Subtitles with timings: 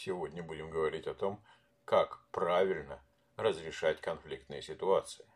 [0.00, 1.42] Сегодня будем говорить о том,
[1.84, 3.02] как правильно
[3.36, 5.26] разрешать конфликтные ситуации.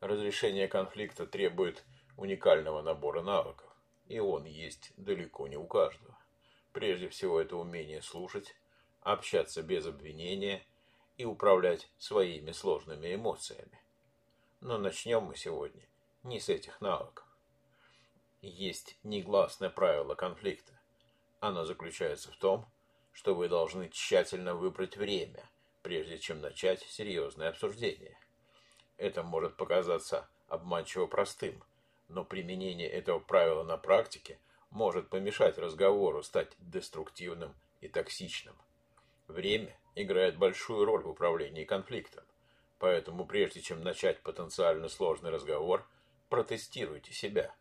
[0.00, 1.84] Разрешение конфликта требует
[2.16, 3.72] уникального набора навыков,
[4.08, 6.18] и он есть далеко не у каждого.
[6.72, 8.56] Прежде всего, это умение слушать,
[9.02, 10.66] общаться без обвинения
[11.16, 13.80] и управлять своими сложными эмоциями.
[14.60, 15.86] Но начнем мы сегодня
[16.24, 17.24] не с этих навыков.
[18.42, 20.72] Есть негласное правило конфликта.
[21.38, 22.66] Оно заключается в том,
[23.16, 25.48] что вы должны тщательно выбрать время,
[25.82, 28.18] прежде чем начать серьезное обсуждение.
[28.98, 31.64] Это может показаться обманчиво простым,
[32.08, 38.54] но применение этого правила на практике может помешать разговору стать деструктивным и токсичным.
[39.28, 42.24] Время играет большую роль в управлении конфликтом,
[42.78, 45.88] поэтому прежде чем начать потенциально сложный разговор,
[46.28, 47.54] протестируйте себя.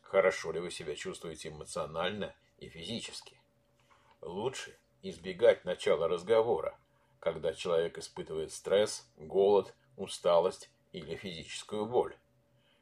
[0.00, 3.40] Хорошо ли вы себя чувствуете эмоционально и физически?
[4.20, 6.78] Лучше избегать начала разговора,
[7.18, 12.16] когда человек испытывает стресс, голод, усталость или физическую боль.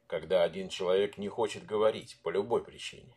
[0.06, 3.16] Когда один человек не хочет говорить по любой причине.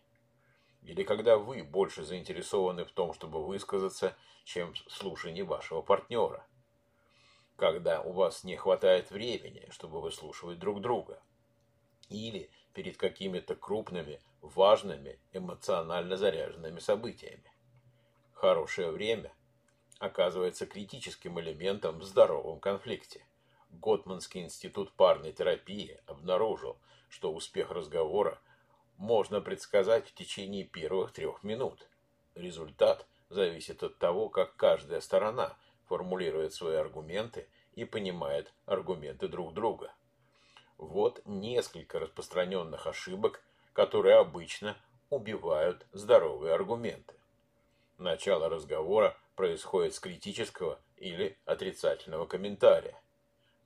[0.81, 6.45] Или когда вы больше заинтересованы в том, чтобы высказаться, чем в слушании вашего партнера.
[7.55, 11.21] Когда у вас не хватает времени, чтобы выслушивать друг друга.
[12.09, 17.52] Или перед какими-то крупными, важными, эмоционально заряженными событиями.
[18.43, 19.31] Хорошее время
[19.99, 23.25] оказывается критическим элементом в здоровом конфликте.
[23.69, 26.75] Готманский институт парной терапии обнаружил,
[27.07, 28.37] что успех разговора
[28.97, 31.87] можно предсказать в течение первых трех минут.
[32.35, 35.55] Результат зависит от того, как каждая сторона
[35.87, 39.93] формулирует свои аргументы и понимает аргументы друг друга.
[40.77, 44.75] Вот несколько распространенных ошибок, которые обычно
[45.09, 47.13] убивают здоровые аргументы.
[47.97, 52.99] Начало разговора происходит с критического или отрицательного комментария.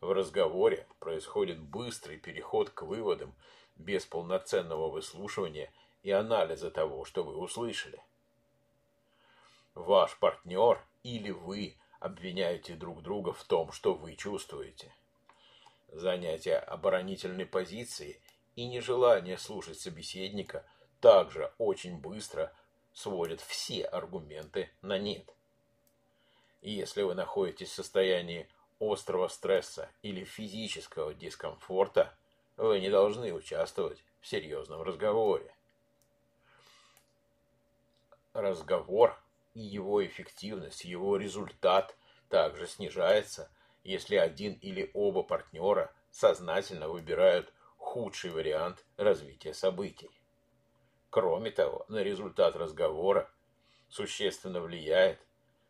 [0.02, 3.33] В разговоре происходит быстрый переход к выводам
[3.77, 5.71] без полноценного выслушивания
[6.04, 8.02] и анализа того, что вы услышали.
[9.76, 14.93] Ваш партнер или вы обвиняете друг друга в том, что вы чувствуете.
[15.89, 18.21] Занятие оборонительной позиции
[18.55, 20.66] и нежелание слушать собеседника
[20.99, 22.54] также очень быстро
[22.97, 25.31] сводят все аргументы на нет.
[26.63, 28.49] Если вы находитесь в состоянии
[28.80, 32.17] острого стресса или физического дискомфорта,
[32.57, 35.53] вы не должны участвовать в серьезном разговоре.
[38.33, 39.15] Разговор
[39.53, 41.95] и его эффективность, его результат
[42.30, 43.52] также снижается,
[43.83, 50.17] если один или оба партнера сознательно выбирают худший вариант развития событий.
[51.09, 53.29] Кроме того, на результат разговора
[53.89, 55.19] существенно влияет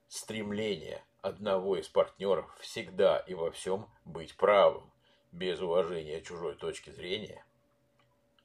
[0.07, 4.91] стремление одного из партнеров всегда и во всем быть правым,
[5.31, 7.45] без уважения чужой точки зрения.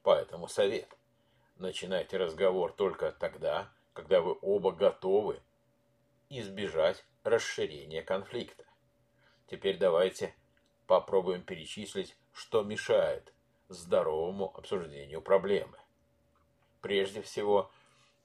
[0.03, 0.89] Поэтому совет.
[1.57, 5.41] Начинайте разговор только тогда, когда вы оба готовы
[6.29, 8.65] избежать расширения конфликта.
[9.49, 10.35] Теперь давайте
[10.87, 13.33] попробуем перечислить, что мешает
[13.69, 15.79] здоровому обсуждению проблемы.
[16.83, 17.71] Прежде всего,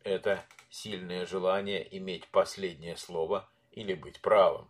[0.04, 4.68] это сильное желание иметь последнее слово или быть правым.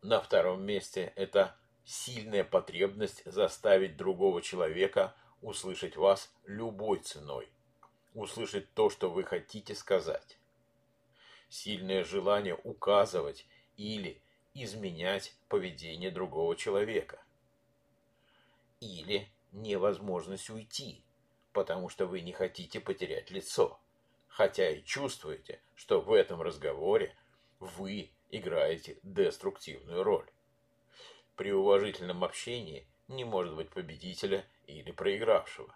[0.00, 7.48] На втором месте это сильная потребность заставить другого человека услышать вас любой ценой,
[8.14, 10.38] услышать то, что вы хотите сказать.
[11.48, 13.46] Сильное желание указывать
[13.76, 14.22] или
[14.54, 17.20] изменять поведение другого человека.
[18.78, 21.02] Или невозможность уйти,
[21.52, 23.78] потому что вы не хотите потерять лицо,
[24.28, 27.16] хотя и чувствуете, что в этом разговоре
[27.58, 30.30] вы играете деструктивную роль.
[31.36, 35.74] При уважительном общении не может быть победителя или проигравшего.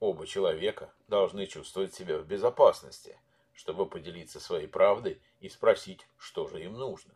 [0.00, 3.18] Оба человека должны чувствовать себя в безопасности,
[3.52, 7.14] чтобы поделиться своей правдой и спросить, что же им нужно.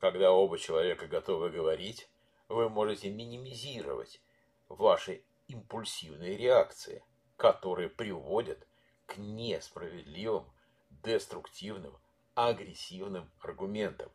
[0.00, 2.08] Когда оба человека готовы говорить,
[2.48, 4.20] вы можете минимизировать
[4.68, 7.04] ваши импульсивные реакции,
[7.36, 8.66] которые приводят
[9.06, 10.50] к несправедливым,
[10.90, 11.96] деструктивным,
[12.34, 14.10] агрессивным аргументам,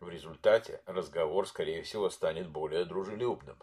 [0.00, 3.58] в результате разговор, скорее всего, станет более дружелюбным.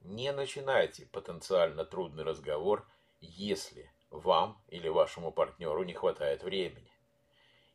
[0.00, 2.86] Не начинайте потенциально трудный разговор,
[3.20, 6.90] если вам или вашему партнеру не хватает времени.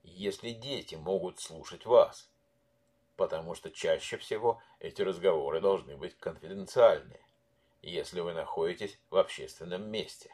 [0.03, 2.29] Если дети могут слушать вас,
[3.15, 7.21] потому что чаще всего эти разговоры должны быть конфиденциальные,
[7.91, 10.31] если вы находитесь в общественном месте.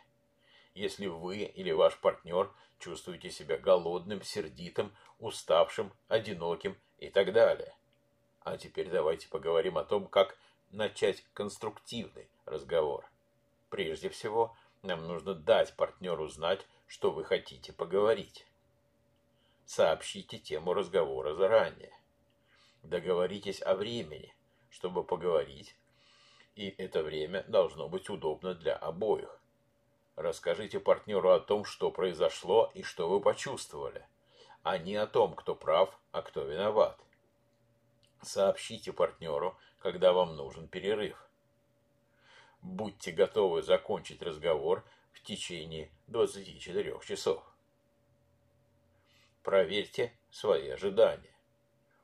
[0.74, 2.50] если вы или ваш партнер
[2.80, 7.76] чувствуете себя голодным, сердитым, уставшим, одиноким и так далее.
[8.44, 10.38] А теперь давайте поговорим о том, как
[10.72, 13.06] начать конструктивный разговор.
[13.70, 18.48] Прежде всего, нам нужно дать партнеру знать, что вы хотите поговорить.
[19.66, 21.92] Сообщите тему разговора заранее.
[22.84, 24.34] Договоритесь о времени,
[24.70, 25.76] чтобы поговорить,
[26.56, 29.40] и это время должно быть удобно для обоих.
[30.16, 34.06] Расскажите партнеру о том, что произошло и что вы почувствовали,
[34.64, 37.00] а не о том, кто прав, а кто виноват.
[38.22, 41.18] Сообщите партнеру, когда вам нужен перерыв.
[42.62, 44.84] Будьте готовы закончить разговор
[45.14, 47.44] в течение 24 часов.
[49.42, 51.34] Проверьте свои ожидания.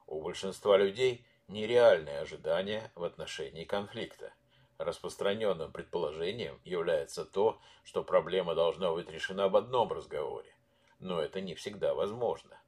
[0.08, 4.34] У большинства людей нереальные ожидания в отношении конфликта.
[4.78, 10.54] Распространенным предположением является то, что проблема должна быть решена в одном разговоре,
[11.00, 12.60] но это не всегда возможно.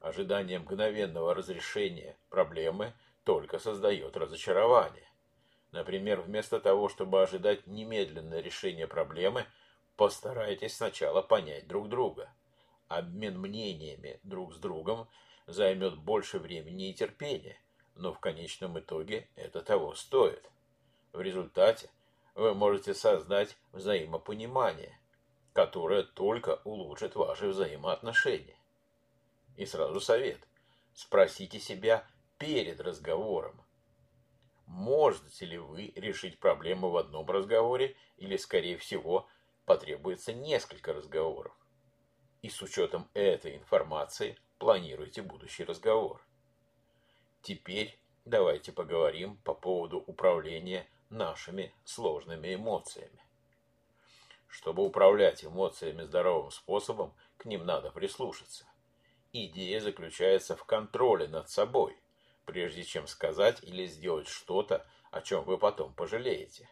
[0.00, 2.92] Ожидание мгновенного разрешения проблемы
[3.24, 5.08] только создает разочарование.
[5.72, 9.46] Например, вместо того, чтобы ожидать немедленное решение проблемы,
[9.96, 12.30] постарайтесь сначала понять друг друга.
[12.88, 15.08] Обмен мнениями друг с другом
[15.46, 17.58] займет больше времени и терпения,
[17.98, 20.48] но в конечном итоге это того стоит.
[21.12, 21.90] В результате
[22.34, 24.98] вы можете создать взаимопонимание,
[25.52, 28.56] которое только улучшит ваши взаимоотношения.
[29.56, 30.38] И сразу совет.
[30.94, 32.06] Спросите себя
[32.38, 33.60] перед разговором.
[34.66, 39.26] Можете ли вы решить проблему в одном разговоре или, скорее всего,
[39.64, 41.52] потребуется несколько разговоров?
[42.42, 46.22] И с учетом этой информации планируйте будущий разговор.
[47.42, 53.22] Теперь давайте поговорим по поводу управления нашими сложными эмоциями.
[54.48, 58.64] Чтобы управлять эмоциями здоровым способом, к ним надо прислушаться.
[59.32, 61.96] Идея заключается в контроле над собой,
[62.44, 66.68] прежде чем сказать или сделать что-то, о чем вы потом пожалеете.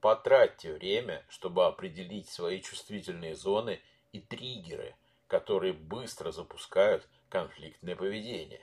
[0.00, 3.80] Потратьте время, чтобы определить свои чувствительные зоны
[4.12, 4.94] и триггеры,
[5.26, 8.60] которые быстро запускают конфликтное поведение.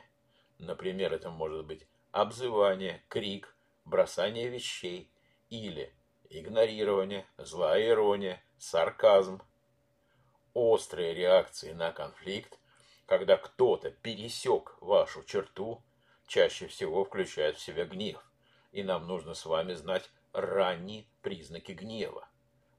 [0.61, 5.11] Например, это может быть обзывание, крик, бросание вещей
[5.49, 5.91] или
[6.29, 9.41] игнорирование, злая ирония, сарказм.
[10.53, 12.59] Острые реакции на конфликт,
[13.07, 15.81] когда кто-то пересек вашу черту,
[16.27, 18.23] чаще всего включают в себя гнев.
[18.71, 22.29] И нам нужно с вами знать ранние признаки гнева.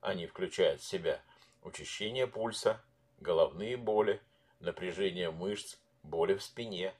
[0.01, 1.21] Они включают в себя
[1.65, 2.81] учащение пульса,
[3.19, 4.23] головные боли,
[4.61, 6.95] напряжение мышц, боли в спине,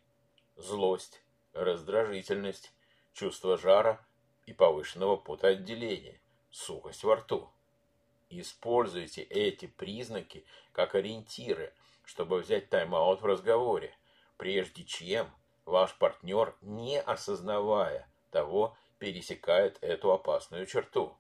[0.57, 1.23] злость,
[1.53, 2.73] раздражительность,
[3.13, 4.05] чувство жара
[4.47, 6.21] и повышенного потоотделения,
[6.51, 7.51] сухость во рту.
[8.31, 13.95] Используйте эти признаки как ориентиры, чтобы взять тайм-аут в разговоре,
[14.37, 15.31] прежде чем
[15.65, 21.17] ваш партнер, не осознавая того, пересекает эту опасную черту.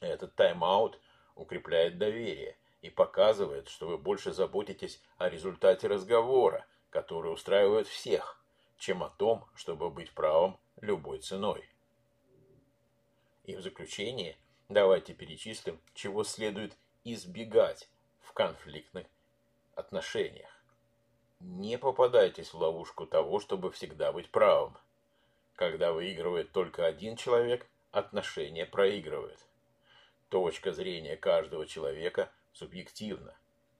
[0.00, 0.98] Этот тайм-аут
[1.34, 8.40] укрепляет доверие и показывает, что вы больше заботитесь о результате разговора, который устраивает всех,
[8.78, 11.68] чем о том, чтобы быть правым любой ценой.
[13.44, 14.36] И в заключение
[14.68, 17.88] давайте перечислим, чего следует избегать
[18.20, 19.06] в конфликтных
[19.74, 20.50] отношениях.
[21.40, 24.76] Не попадайтесь в ловушку того, чтобы всегда быть правым.
[25.54, 29.38] Когда выигрывает только один человек, отношения проигрывают.
[30.28, 33.36] Точка зрения каждого человека субъективна,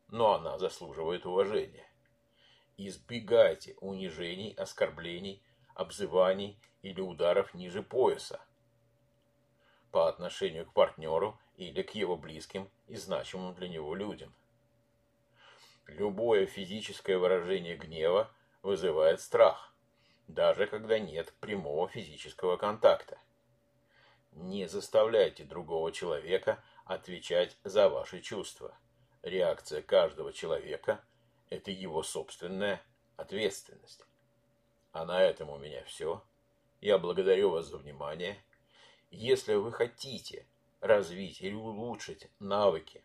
[0.08, 1.89] но она заслуживает уважения.
[2.82, 5.42] Избегайте унижений, оскорблений,
[5.74, 8.40] обзываний или ударов ниже пояса
[9.90, 14.32] по отношению к партнеру или к его близким и значимым для него людям.
[15.88, 18.30] Любое физическое выражение гнева
[18.62, 19.74] вызывает страх,
[20.26, 23.18] даже когда нет прямого физического контакта.
[24.32, 28.74] Не заставляйте другого человека отвечать за ваши чувства.
[29.20, 31.04] Реакция каждого человека–
[31.50, 32.80] это его собственная
[33.16, 34.04] ответственность.
[34.92, 36.22] А на этом у меня все.
[36.80, 38.42] Я благодарю вас за внимание.
[39.10, 40.46] Если вы хотите
[40.80, 43.04] развить или улучшить навыки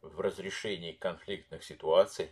[0.00, 2.30] в разрешении конфликтных ситуаций,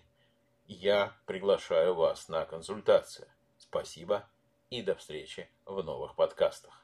[0.67, 3.29] я приглашаю вас на консультацию.
[3.59, 4.29] Спасибо
[4.71, 6.84] и до встречи в новых подкастах.